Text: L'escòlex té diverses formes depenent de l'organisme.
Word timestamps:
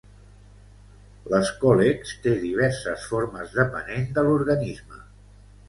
L'escòlex 1.33 2.15
té 2.25 2.33
diverses 2.47 3.05
formes 3.13 3.55
depenent 3.61 4.11
de 4.19 4.27
l'organisme. 4.31 5.03